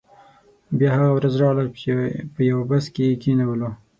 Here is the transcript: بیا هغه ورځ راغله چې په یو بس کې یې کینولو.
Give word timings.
بیا 0.77 0.89
هغه 0.97 1.09
ورځ 1.15 1.33
راغله 1.43 1.71
چې 1.81 1.91
په 2.33 2.41
یو 2.51 2.59
بس 2.69 2.85
کې 2.93 3.03
یې 3.09 3.15
کینولو. 3.23 3.69